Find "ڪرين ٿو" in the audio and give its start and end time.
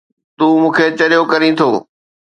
1.31-1.69